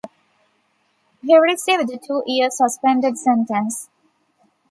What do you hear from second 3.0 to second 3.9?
sentence.